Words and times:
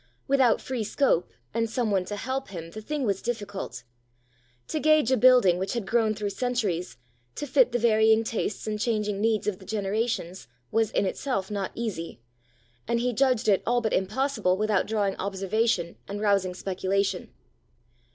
Without 0.27 0.59
free 0.59 0.83
scope 0.83 1.29
and 1.53 1.69
some 1.69 1.91
one 1.91 2.05
to 2.05 2.15
help 2.15 2.47
him, 2.49 2.71
the 2.71 2.81
thing 2.81 3.03
was 3.03 3.21
difficult. 3.21 3.83
To 4.69 4.79
gauge 4.79 5.11
a 5.11 5.15
building 5.15 5.59
which 5.59 5.73
had 5.73 5.85
grown 5.85 6.15
through 6.15 6.31
centuries, 6.31 6.97
to 7.35 7.45
fit 7.45 7.71
the 7.71 7.77
varying 7.77 8.23
tastes 8.23 8.65
and 8.65 8.79
changing 8.79 9.21
needs 9.21 9.45
of 9.45 9.59
the 9.59 9.65
generations, 9.67 10.47
was 10.71 10.89
in 10.89 11.05
itself 11.05 11.51
not 11.51 11.69
easy, 11.75 12.19
and 12.87 12.99
he 12.99 13.13
judged 13.13 13.47
it 13.47 13.61
all 13.63 13.79
but 13.79 13.93
impossible 13.93 14.57
without 14.57 14.87
drawing 14.87 15.15
observation 15.17 15.97
and 16.07 16.19
rousing 16.19 16.55
speculation. 16.55 17.29